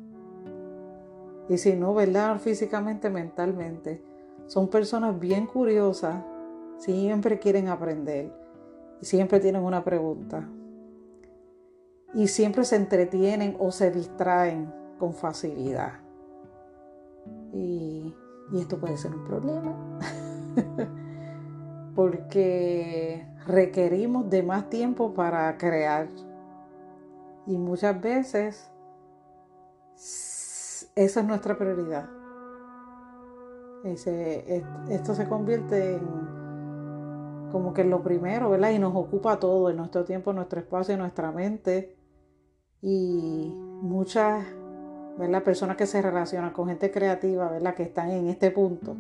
Y 1.50 1.58
si 1.58 1.76
no, 1.76 1.94
¿verdad? 1.94 2.40
Físicamente, 2.40 3.10
mentalmente. 3.10 4.04
Son 4.46 4.68
personas 4.68 5.20
bien 5.20 5.48
curiosas, 5.48 6.24
siempre 6.78 7.40
quieren 7.40 7.70
aprender 7.70 8.32
y 9.02 9.06
siempre 9.06 9.40
tienen 9.40 9.64
una 9.64 9.84
pregunta. 9.84 10.48
Y 12.14 12.28
siempre 12.28 12.64
se 12.64 12.76
entretienen 12.76 13.56
o 13.60 13.72
se 13.72 13.90
distraen 13.90 14.72
con 15.00 15.14
facilidad. 15.14 15.94
Y, 17.52 18.14
y 18.52 18.60
esto 18.60 18.80
puede 18.80 18.98
ser 18.98 19.16
un 19.16 19.26
problema. 19.26 20.00
Porque 21.96 23.26
requerimos 23.46 24.30
de 24.30 24.44
más 24.44 24.70
tiempo 24.70 25.14
para 25.14 25.58
crear. 25.58 26.08
Y 27.46 27.58
muchas 27.58 28.00
veces 28.02 28.72
esa 30.96 31.20
es 31.20 31.26
nuestra 31.26 31.58
prioridad. 31.58 32.10
esto 33.84 35.14
se 35.14 35.28
convierte 35.28 35.96
en 35.96 36.34
como 37.54 37.72
que 37.72 37.82
en 37.82 37.92
lo 37.92 38.02
primero, 38.02 38.50
¿verdad? 38.50 38.72
Y 38.72 38.80
nos 38.80 38.96
ocupa 38.96 39.38
todo, 39.40 39.70
en 39.70 39.78
nuestro 39.78 40.04
tiempo, 40.04 40.34
nuestro 40.34 40.60
espacio, 40.60 40.98
nuestra 40.98 41.32
mente. 41.32 41.96
Y 42.82 43.54
muchas, 43.56 44.44
¿verdad? 45.20 45.44
Personas 45.44 45.78
que 45.78 45.86
se 45.86 46.02
relacionan 46.02 46.52
con 46.52 46.68
gente 46.68 46.90
creativa, 46.90 47.48
¿verdad? 47.50 47.76
Que 47.76 47.84
están 47.84 48.10
en 48.10 48.28
este 48.28 48.50
punto. 48.50 48.96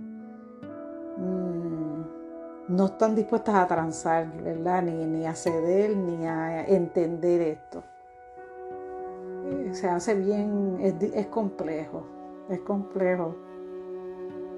Mm, 1.18 1.83
no 2.68 2.86
están 2.86 3.16
dispuestas 3.16 3.56
a 3.56 3.68
transar, 3.68 4.32
¿verdad? 4.42 4.84
Ni, 4.84 5.06
ni 5.06 5.26
a 5.26 5.36
ceder, 5.36 5.96
ni 5.96 6.26
a 6.26 6.66
entender 6.66 7.42
esto 7.42 7.84
se 9.72 9.90
hace 9.90 10.16
bien, 10.16 10.78
es, 10.80 11.28
complejo, 11.28 12.04
es 12.50 12.60
complejo, 12.62 13.36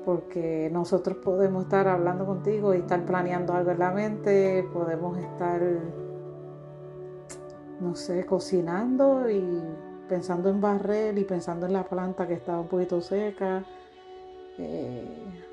porque 0.05 0.69
nosotros 0.71 1.17
podemos 1.17 1.63
estar 1.63 1.87
hablando 1.87 2.25
contigo 2.25 2.73
y 2.73 2.77
estar 2.77 3.05
planeando 3.05 3.53
algo 3.53 3.71
en 3.71 3.79
la 3.79 3.91
mente, 3.91 4.67
podemos 4.73 5.17
estar, 5.17 5.61
no 7.79 7.95
sé, 7.95 8.25
cocinando 8.25 9.29
y 9.29 9.63
pensando 10.07 10.49
en 10.49 10.61
barrer 10.61 11.17
y 11.17 11.23
pensando 11.23 11.65
en 11.65 11.73
la 11.73 11.83
planta 11.83 12.27
que 12.27 12.35
estaba 12.35 12.59
un 12.59 12.67
poquito 12.67 13.01
seca, 13.01 13.63
eh, 14.57 15.03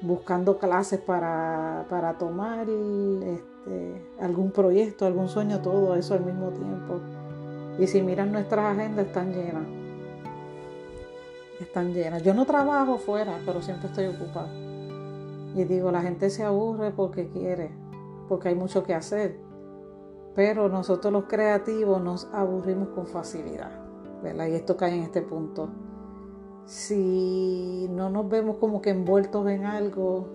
buscando 0.01 0.59
clases 0.59 1.01
para, 1.01 1.87
para 1.89 2.19
tomar 2.19 2.69
este, 2.69 4.07
algún 4.21 4.51
proyecto, 4.51 5.07
algún 5.07 5.29
sueño, 5.29 5.61
todo 5.61 5.95
eso 5.95 6.15
al 6.15 6.25
mismo 6.25 6.51
tiempo. 6.51 7.01
Y 7.79 7.87
si 7.87 8.03
miran 8.03 8.33
nuestras 8.33 8.77
agendas, 8.77 9.07
están 9.07 9.33
llenas. 9.33 9.67
Están 11.61 11.93
llenas. 11.93 12.23
Yo 12.23 12.35
no 12.35 12.45
trabajo 12.45 12.99
fuera, 12.99 13.39
pero 13.47 13.63
siempre 13.63 13.89
estoy 13.89 14.07
ocupada. 14.07 14.53
Y 15.55 15.65
digo, 15.65 15.91
la 15.91 16.03
gente 16.03 16.31
se 16.31 16.43
aburre 16.43 16.91
porque 16.91 17.29
quiere, 17.29 17.71
porque 18.29 18.49
hay 18.49 18.55
mucho 18.55 18.83
que 18.83 18.95
hacer. 18.95 19.39
Pero 20.35 20.69
nosotros 20.69 21.13
los 21.13 21.25
creativos 21.25 22.03
nos 22.03 22.29
aburrimos 22.33 22.89
con 22.89 23.07
facilidad. 23.07 23.83
¿verdad? 24.23 24.47
Y 24.47 24.55
esto 24.55 24.77
cae 24.77 24.95
en 24.95 25.03
este 25.03 25.23
punto. 25.23 25.69
Si 26.67 27.89
no 27.91 28.09
nos 28.11 28.29
vemos 28.29 28.57
como 28.57 28.81
que 28.81 28.91
envueltos 28.91 29.49
en 29.49 29.65
algo, 29.65 30.29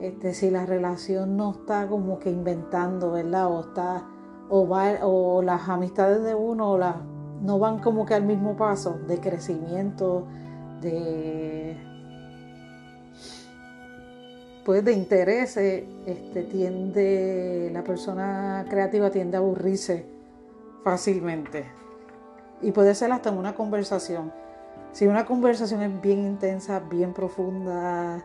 este, 0.00 0.34
si 0.34 0.50
la 0.50 0.66
relación 0.66 1.36
no 1.36 1.52
está 1.52 1.88
como 1.88 2.18
que 2.18 2.30
inventando, 2.30 3.12
¿verdad? 3.12 3.48
O 3.48 3.60
está 3.60 4.06
o, 4.50 5.42
las 5.42 5.68
amistades 5.68 6.22
de 6.22 6.34
uno 6.34 6.78
no 7.42 7.58
van 7.58 7.78
como 7.80 8.06
que 8.06 8.14
al 8.14 8.24
mismo 8.24 8.56
paso 8.56 8.98
de 9.06 9.20
crecimiento, 9.20 10.26
de 10.80 11.76
pues 14.64 14.84
de 14.84 14.92
interés, 14.92 15.56
este, 15.56 16.42
tiende, 16.42 17.70
la 17.72 17.82
persona 17.82 18.66
creativa 18.68 19.08
tiende 19.08 19.38
a 19.38 19.40
aburrirse 19.40 20.04
fácilmente. 20.84 21.64
Y 22.60 22.72
puede 22.72 22.94
ser 22.94 23.10
hasta 23.12 23.30
en 23.30 23.38
una 23.38 23.54
conversación. 23.54 24.30
Si 24.92 25.06
una 25.06 25.26
conversación 25.26 25.82
es 25.82 26.00
bien 26.00 26.24
intensa, 26.24 26.80
bien 26.80 27.12
profunda, 27.12 28.24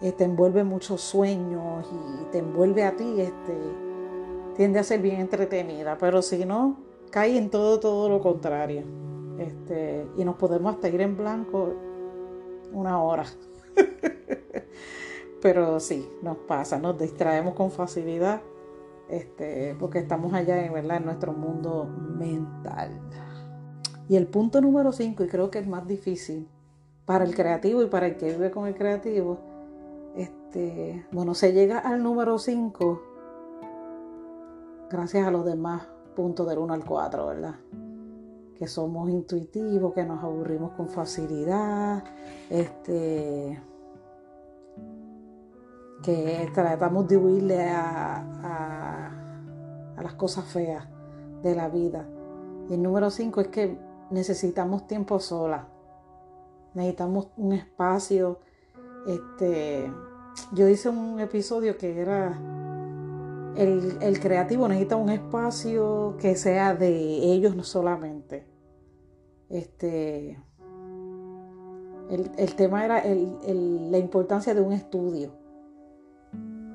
te 0.00 0.08
este, 0.08 0.24
envuelve 0.24 0.64
muchos 0.64 1.00
sueños 1.00 1.86
y 1.90 2.24
te 2.30 2.38
envuelve 2.38 2.84
a 2.84 2.96
ti, 2.96 3.20
este, 3.20 3.56
tiende 4.56 4.78
a 4.78 4.84
ser 4.84 5.00
bien 5.00 5.20
entretenida, 5.20 5.96
pero 5.98 6.22
si 6.22 6.44
no, 6.44 6.76
cae 7.10 7.36
en 7.38 7.50
todo, 7.50 7.80
todo 7.80 8.08
lo 8.08 8.20
contrario. 8.20 8.82
Este, 9.38 10.06
y 10.16 10.24
nos 10.24 10.36
podemos 10.36 10.74
hasta 10.74 10.88
ir 10.88 11.00
en 11.00 11.16
blanco 11.16 11.74
una 12.72 13.02
hora. 13.02 13.24
pero 15.42 15.80
sí, 15.80 16.08
nos 16.22 16.36
pasa, 16.38 16.78
nos 16.78 16.98
distraemos 16.98 17.54
con 17.54 17.70
facilidad, 17.70 18.40
este, 19.08 19.76
porque 19.78 19.98
estamos 19.98 20.32
allá 20.32 20.70
¿verdad? 20.72 20.98
en 20.98 21.04
nuestro 21.06 21.32
mundo 21.32 21.84
mental. 21.84 23.00
Y 24.08 24.16
el 24.16 24.26
punto 24.26 24.60
número 24.60 24.92
5, 24.92 25.24
y 25.24 25.28
creo 25.28 25.50
que 25.50 25.58
es 25.58 25.66
más 25.66 25.86
difícil 25.86 26.46
para 27.06 27.24
el 27.24 27.34
creativo 27.34 27.82
y 27.82 27.86
para 27.86 28.06
el 28.06 28.16
que 28.16 28.30
vive 28.32 28.50
con 28.50 28.66
el 28.66 28.74
creativo, 28.74 29.38
este, 30.16 31.06
bueno, 31.10 31.34
se 31.34 31.52
llega 31.52 31.78
al 31.78 32.02
número 32.02 32.38
5 32.38 33.02
gracias 34.90 35.26
a 35.26 35.30
los 35.30 35.44
demás 35.44 35.88
puntos 36.14 36.46
del 36.48 36.58
1 36.58 36.74
al 36.74 36.84
4, 36.84 37.26
¿verdad? 37.26 37.54
Que 38.56 38.68
somos 38.68 39.08
intuitivos, 39.10 39.92
que 39.94 40.04
nos 40.04 40.22
aburrimos 40.22 40.72
con 40.72 40.88
facilidad, 40.88 42.04
este, 42.50 43.60
que 46.02 46.50
tratamos 46.54 47.08
de 47.08 47.16
huirle 47.16 47.70
a, 47.70 49.10
a 49.96 50.02
las 50.02 50.14
cosas 50.14 50.44
feas 50.44 50.86
de 51.42 51.54
la 51.54 51.68
vida. 51.68 52.06
Y 52.68 52.74
el 52.74 52.82
número 52.82 53.10
5 53.10 53.40
es 53.40 53.48
que 53.48 53.78
necesitamos 54.14 54.86
tiempo 54.86 55.20
sola. 55.20 55.68
Necesitamos 56.72 57.28
un 57.36 57.52
espacio. 57.52 58.40
Este, 59.06 59.92
yo 60.52 60.68
hice 60.68 60.88
un 60.88 61.20
episodio 61.20 61.76
que 61.76 62.00
era 62.00 62.38
el, 63.56 64.18
creativo 64.20 64.66
necesita 64.68 64.96
un 64.96 65.10
espacio 65.10 66.16
que 66.18 66.34
sea 66.36 66.74
de 66.74 66.88
ellos 66.88 67.54
no 67.54 67.62
solamente. 67.62 68.46
Este, 69.48 70.38
el, 72.10 72.54
tema 72.56 72.84
era 72.84 73.02
la 73.04 73.98
importancia 73.98 74.54
de 74.54 74.60
un 74.60 74.72
estudio. 74.72 75.32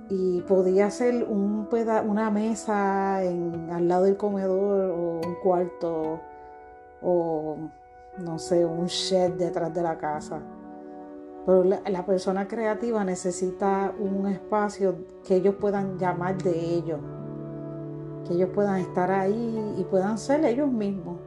Y 0.09 0.41
podía 0.41 0.89
ser 0.89 1.23
un 1.25 1.67
una 2.07 2.31
mesa 2.31 3.17
al 3.17 3.87
lado 3.87 4.05
del 4.05 4.17
comedor 4.17 4.91
o 4.91 5.21
un 5.27 5.35
cuarto 5.43 6.19
o 7.01 7.57
no 8.17 8.39
sé, 8.39 8.65
un 8.65 8.87
shed 8.87 9.33
detrás 9.33 9.73
de 9.73 9.81
la 9.81 9.97
casa 9.97 10.41
pero 11.49 11.63
la, 11.63 12.05
persona 12.05 12.47
creativa 12.47 13.03
necesita 13.03 13.91
un 13.97 14.27
espacio 14.27 14.95
que 15.25 15.37
ellos 15.37 15.55
puedan 15.55 15.97
llamar 15.97 16.37
de 16.43 16.51
ellos, 16.51 16.99
que 18.27 18.35
ellos 18.35 18.49
puedan 18.53 18.77
estar 18.77 19.09
ahí 19.09 19.75
y 19.77 19.83
puedan 19.85 20.19
ser 20.19 20.45
ellos 20.45 20.71
mismos. 20.71 21.19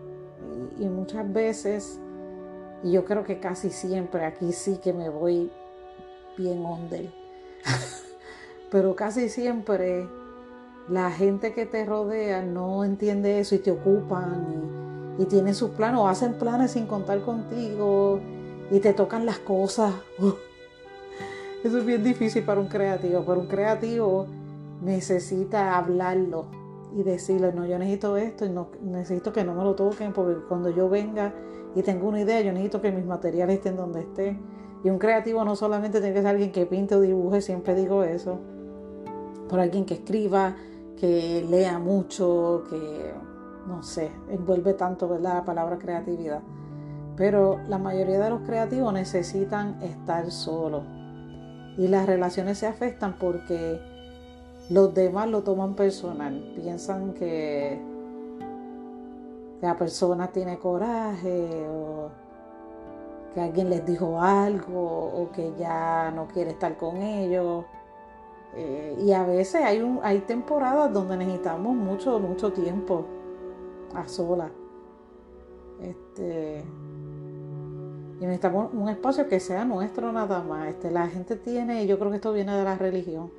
Y, 0.78 0.88
muchas 0.88 1.30
veces, 1.32 1.98
y 2.85 2.92
yo 2.92 3.04
creo 3.04 3.24
que 3.24 3.40
casi 3.40 3.70
siempre, 3.70 4.24
aquí 4.24 4.52
sí 4.52 4.78
que 4.78 4.92
me 4.92 5.08
voy 5.08 5.50
bien 6.38 6.64
under, 6.64 7.11
pero 8.70 8.94
casi 8.94 9.28
siempre 9.28 10.08
la 10.88 11.11
gente 11.11 11.52
que 11.52 11.66
te 11.66 11.85
rodea 11.85 12.42
no 12.42 12.85
entiende 12.85 13.40
eso 13.40 13.56
y 13.56 13.58
te 13.58 13.72
ocupan 13.72 14.82
y 15.18 15.25
tienen 15.27 15.55
sus 15.55 15.70
planes 15.70 16.01
o 16.01 16.09
hacen 16.09 16.35
planes 16.35 16.72
sin 16.72 16.87
contar 16.87 17.20
contigo 17.20 18.20
y 18.70 18.81
te 18.81 18.92
tocan 18.92 19.27
las 19.27 19.38
cosas. 19.38 19.92
Eso 21.64 21.79
es 21.79 21.87
bien 21.87 22.03
difícil 22.03 22.42
para 22.42 22.61
un 22.61 22.66
creativo, 22.66 23.22
pero 23.25 23.40
un 23.40 23.46
creativo 23.46 24.27
necesita 24.83 25.77
hablarlo 25.77 26.46
y 26.96 27.03
decirle, 27.03 27.53
no, 27.53 27.64
yo 27.66 27.79
necesito 27.79 28.16
esto 28.16 28.44
y 28.44 28.51
no, 28.51 28.68
necesito 28.83 29.33
que 29.33 29.44
no 29.44 29.55
me 29.55 29.62
lo 29.62 29.75
toquen 29.75 30.12
porque 30.12 30.40
cuando 30.48 30.70
yo 30.70 30.88
venga 30.88 31.33
y 31.75 31.83
tengo 31.83 32.09
una 32.09 32.20
idea, 32.20 32.40
yo 32.40 32.53
necesito 32.53 32.81
que 32.81 32.90
mis 32.90 33.05
materiales 33.05 33.57
estén 33.57 33.77
donde 33.77 34.01
estén. 34.01 34.40
Y 34.85 34.90
un 34.90 34.98
creativo 34.98 35.44
no 35.44 35.55
solamente 35.55 36.01
tiene 36.01 36.14
que 36.14 36.20
ser 36.20 36.31
alguien 36.31 36.51
que 36.51 36.66
pinte 36.66 36.96
o 36.96 37.01
dibuje, 37.01 37.40
siempre 37.40 37.75
digo 37.75 38.03
eso, 38.03 38.40
por 39.48 39.61
alguien 39.61 39.85
que 39.85 39.94
escriba, 39.94 40.57
que 40.98 41.46
lea 41.48 41.79
mucho, 41.79 42.64
que, 42.68 43.12
no 43.66 43.83
sé, 43.83 44.11
envuelve 44.29 44.75
tanto, 44.75 45.09
¿verdad? 45.09 45.35
La 45.35 45.44
palabra 45.44 45.79
creatividad 45.79 46.40
Pero 47.16 47.61
la 47.68 47.79
mayoría 47.79 48.18
de 48.18 48.31
los 48.31 48.40
creativos 48.42 48.92
necesitan 48.92 49.81
estar 49.83 50.31
solos. 50.31 50.83
Y 51.77 51.88
las 51.88 52.07
relaciones 52.07 52.59
se 52.59 52.66
afectan 52.66 53.16
porque 53.18 53.81
los 54.68 54.94
demás 54.94 55.29
lo 55.29 55.42
toman 55.42 55.75
personal. 55.75 56.53
Piensan 56.55 57.14
que 57.14 57.81
la 59.61 59.77
persona 59.77 60.29
tiene 60.29 60.59
coraje 60.59 61.66
o 61.68 62.11
que 63.35 63.40
alguien 63.40 63.70
les 63.70 63.87
dijo 63.87 64.20
algo 64.20 64.81
o 64.81 65.31
que 65.33 65.55
ya 65.59 66.11
no 66.11 66.27
quiere 66.29 66.51
estar 66.51 66.77
con 66.77 66.96
ellos. 66.96 67.64
Eh, 68.55 68.98
y 69.03 69.12
a 69.12 69.25
veces 69.25 69.62
hay, 69.64 69.81
un, 69.81 70.01
hay 70.03 70.20
temporadas 70.20 70.92
donde 70.92 71.16
necesitamos 71.16 71.75
mucho, 71.75 72.18
mucho 72.18 72.53
tiempo 72.53 73.07
a 73.94 74.09
solas. 74.09 74.50
Este, 75.81 76.64
y 78.20 78.24
necesitamos 78.24 78.72
un 78.72 78.88
espacio 78.88 79.28
que 79.28 79.40
sea 79.40 79.64
nuestro 79.64 80.12
nada 80.12 80.42
más. 80.42 80.68
Este, 80.68 80.90
la 80.90 81.09
gente 81.09 81.37
tiene, 81.37 81.83
y 81.83 81.87
yo 81.87 81.98
creo 81.98 82.11
que 82.11 82.16
esto 82.16 82.33
viene 82.33 82.57
de 82.57 82.64
la 82.64 82.76
religión, 82.76 83.33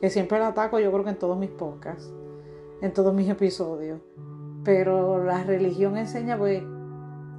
que 0.00 0.08
siempre 0.08 0.38
la 0.38 0.48
ataco 0.48 0.78
yo 0.78 0.90
creo 0.90 1.04
que 1.04 1.10
en 1.10 1.18
todos 1.18 1.38
mis 1.38 1.50
podcasts, 1.50 2.10
en 2.80 2.92
todos 2.92 3.12
mis 3.12 3.28
episodios. 3.28 4.00
Pero 4.64 5.22
la 5.22 5.42
religión 5.44 5.96
enseña 5.96 6.38
pues, 6.38 6.62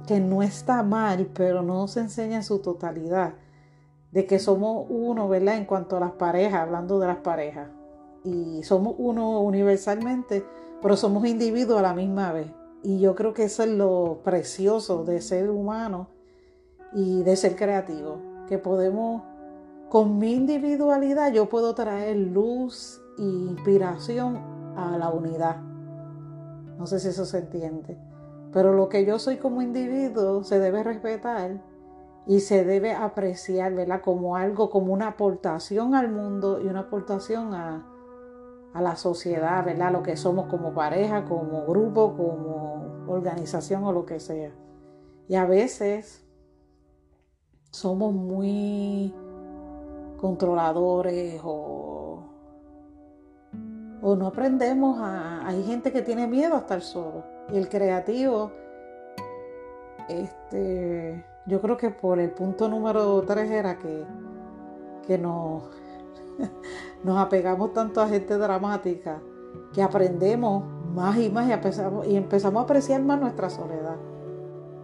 que 0.06 0.20
no 0.20 0.42
está 0.42 0.82
mal, 0.82 1.30
pero 1.34 1.62
no 1.62 1.88
se 1.88 2.00
enseña 2.00 2.36
en 2.36 2.44
su 2.44 2.60
totalidad. 2.60 3.34
De 4.12 4.26
que 4.26 4.38
somos 4.38 4.86
uno, 4.88 5.28
¿verdad? 5.28 5.56
En 5.56 5.64
cuanto 5.64 5.96
a 5.96 6.00
las 6.00 6.12
parejas, 6.12 6.60
hablando 6.60 7.00
de 7.00 7.08
las 7.08 7.16
parejas. 7.16 7.70
Y 8.22 8.62
somos 8.62 8.94
uno 8.98 9.40
universalmente, 9.40 10.44
pero 10.84 10.98
somos 10.98 11.24
individuos 11.24 11.78
a 11.78 11.82
la 11.82 11.94
misma 11.94 12.30
vez. 12.32 12.48
Y 12.82 13.00
yo 13.00 13.14
creo 13.14 13.32
que 13.32 13.44
eso 13.44 13.62
es 13.62 13.70
lo 13.70 14.20
precioso 14.22 15.02
de 15.02 15.22
ser 15.22 15.48
humano 15.48 16.08
y 16.92 17.22
de 17.22 17.36
ser 17.36 17.56
creativo. 17.56 18.18
Que 18.46 18.58
podemos, 18.58 19.22
con 19.88 20.18
mi 20.18 20.34
individualidad, 20.34 21.32
yo 21.32 21.48
puedo 21.48 21.74
traer 21.74 22.18
luz 22.18 23.00
e 23.16 23.22
inspiración 23.22 24.36
a 24.76 24.98
la 24.98 25.08
unidad. 25.08 25.62
No 26.76 26.86
sé 26.86 27.00
si 27.00 27.08
eso 27.08 27.24
se 27.24 27.38
entiende. 27.38 27.96
Pero 28.52 28.74
lo 28.74 28.90
que 28.90 29.06
yo 29.06 29.18
soy 29.18 29.38
como 29.38 29.62
individuo 29.62 30.44
se 30.44 30.58
debe 30.58 30.82
respetar 30.82 31.62
y 32.26 32.40
se 32.40 32.62
debe 32.62 32.92
apreciar, 32.92 33.72
¿verdad? 33.72 34.02
Como 34.02 34.36
algo, 34.36 34.68
como 34.68 34.92
una 34.92 35.06
aportación 35.08 35.94
al 35.94 36.12
mundo 36.12 36.60
y 36.62 36.66
una 36.66 36.80
aportación 36.80 37.54
a, 37.54 37.86
a 38.74 38.82
la 38.82 38.96
sociedad, 38.96 39.64
¿verdad? 39.64 39.92
Lo 39.92 40.02
que 40.02 40.16
somos 40.16 40.46
como 40.46 40.74
pareja, 40.74 41.24
como 41.24 41.64
grupo, 41.64 42.14
como 42.16 43.06
organización 43.06 43.84
o 43.84 43.92
lo 43.92 44.04
que 44.04 44.18
sea. 44.18 44.50
Y 45.28 45.36
a 45.36 45.46
veces 45.46 46.24
somos 47.70 48.12
muy 48.12 49.14
controladores 50.20 51.40
o, 51.44 52.24
o 54.02 54.16
no 54.16 54.26
aprendemos 54.26 54.98
a... 55.00 55.46
Hay 55.46 55.62
gente 55.62 55.92
que 55.92 56.02
tiene 56.02 56.26
miedo 56.26 56.56
a 56.56 56.58
estar 56.58 56.80
solo. 56.80 57.24
Y 57.52 57.58
el 57.58 57.68
creativo, 57.68 58.50
este, 60.08 61.24
yo 61.46 61.60
creo 61.60 61.76
que 61.76 61.90
por 61.90 62.18
el 62.18 62.30
punto 62.32 62.68
número 62.68 63.22
tres 63.22 63.50
era 63.50 63.78
que, 63.78 64.04
que 65.06 65.16
nos, 65.16 65.62
nos 67.04 67.18
apegamos 67.18 67.72
tanto 67.72 68.00
a 68.00 68.08
gente 68.08 68.36
dramática 68.36 69.20
que 69.72 69.82
aprendemos 69.82 70.64
más 70.94 71.16
y 71.18 71.30
más 71.30 71.48
y 71.48 71.52
empezamos, 71.52 72.06
y 72.06 72.16
empezamos 72.16 72.60
a 72.60 72.64
apreciar 72.64 73.02
más 73.02 73.20
nuestra 73.20 73.50
soledad. 73.50 73.96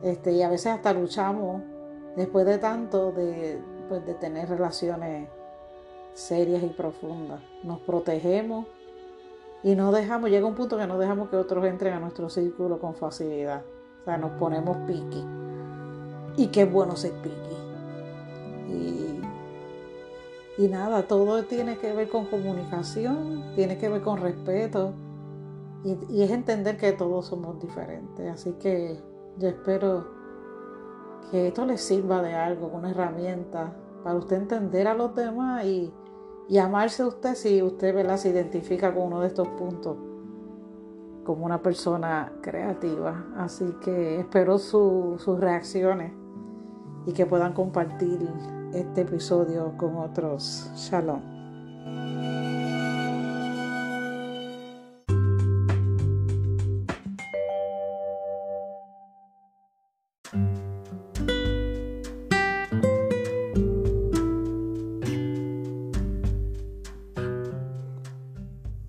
Este, 0.03 0.33
y 0.33 0.43
a 0.43 0.49
veces 0.49 0.69
hasta 0.69 0.93
luchamos 0.93 1.63
después 2.17 2.47
de 2.47 2.59
tanto 2.59 3.13
de, 3.13 3.61
pues, 3.89 4.05
de 4.05 4.15
tener 4.15 4.49
relaciones 4.49 5.29
serias 6.15 6.63
y 6.63 6.69
profundas. 6.69 7.41
Nos 7.63 7.81
protegemos 7.81 8.67
y 9.63 9.75
no 9.75 9.93
dejamos, 9.93 10.31
llega 10.31 10.47
un 10.47 10.55
punto 10.55 10.79
que 10.79 10.87
no 10.87 10.99
dejamos 10.99 11.29
que 11.29 11.37
otros 11.37 11.65
entren 11.67 11.93
a 11.93 12.01
nuestro 12.01 12.31
círculo 12.31 12.79
con 12.79 12.95
facilidad. 12.95 13.63
O 14.01 14.05
sea, 14.05 14.17
nos 14.17 14.33
ponemos 14.33 14.77
piqui. 14.87 15.25
Y 16.37 16.47
qué 16.47 16.65
bueno 16.65 16.97
ser 16.97 17.13
piqui. 17.23 17.57
Y, 18.69 19.20
y 20.59 20.69
nada, 20.69 21.07
todo 21.07 21.45
tiene 21.45 21.79
que 21.79 21.93
ver 21.93 22.09
con 22.09 22.27
comunicación, 22.27 23.53
tiene 23.55 23.79
que 23.79 23.89
ver 23.89 24.03
con 24.03 24.21
respeto. 24.21 24.93
Y, 25.85 26.23
es 26.23 26.31
entender 26.31 26.77
que 26.77 26.93
todos 26.93 27.27
somos 27.27 27.59
diferentes. 27.61 28.31
Así 28.31 28.53
que 28.53 29.01
yo 29.39 29.49
espero 29.49 30.05
que 31.31 31.49
esto 31.49 31.65
les 31.65 31.81
sirva 31.81 32.21
de 32.23 32.35
algo, 32.35 32.67
una 32.67 32.91
herramienta 32.91 33.73
para 34.05 34.17
usted 34.17 34.37
entender 34.37 34.89
a 34.89 34.95
los 34.95 35.15
demás 35.15 35.65
y 35.65 35.93
y 36.51 36.59
amarse 36.59 37.05
a 37.05 37.07
usted 37.07 37.37
si 37.37 37.63
usted 37.63 38.17
se 38.17 38.29
identifica 38.29 38.93
con 38.93 39.05
uno 39.05 39.21
de 39.21 39.29
estos 39.29 39.47
puntos 39.51 39.97
como 41.23 41.47
una 41.47 41.63
persona 41.63 42.33
creativa. 42.43 43.25
Así 43.37 43.77
que 43.85 44.19
espero 44.19 44.59
sus 44.59 45.25
reacciones 45.39 46.13
y 47.07 47.13
que 47.13 47.25
puedan 47.25 47.53
compartir 47.53 48.29
este 48.75 49.03
episodio 49.03 49.75
con 49.77 49.97
otros. 49.97 50.71
Shalom. 50.77 51.41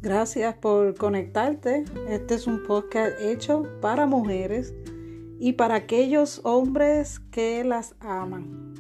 Gracias 0.02 0.56
por 0.56 0.96
conectarte. 0.96 1.86
Este 2.10 2.36
es 2.36 2.46
un 2.46 2.64
podcast 2.64 3.20
hecho 3.22 3.64
para 3.82 4.06
mujeres 4.06 4.74
y 5.40 5.54
para 5.54 5.76
aquellos 5.76 6.42
hombres 6.44 7.20
que 7.32 7.64
las 7.64 7.96
aman. 8.00 8.71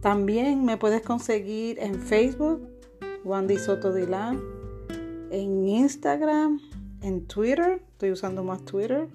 También 0.00 0.64
me 0.64 0.76
puedes 0.76 1.02
conseguir 1.02 1.78
en 1.80 1.96
Facebook, 1.96 2.68
Wandy 3.24 3.58
Soto 3.58 3.92
Dilán, 3.92 4.40
en 5.30 5.66
Instagram, 5.66 6.60
en 7.02 7.26
Twitter, 7.26 7.82
estoy 7.92 8.12
usando 8.12 8.44
más 8.44 8.64
Twitter, 8.64 9.08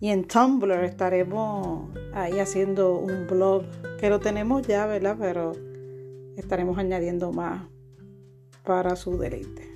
y 0.00 0.08
en 0.08 0.26
Tumblr 0.26 0.84
estaremos 0.84 1.90
ahí 2.14 2.38
haciendo 2.38 2.98
un 2.98 3.26
blog 3.26 3.64
que 3.98 4.08
lo 4.08 4.20
tenemos 4.20 4.66
ya, 4.66 4.86
¿verdad? 4.86 5.16
Pero 5.18 5.52
estaremos 6.36 6.78
añadiendo 6.78 7.32
más 7.32 7.62
para 8.64 8.96
su 8.96 9.18
deleite. 9.18 9.67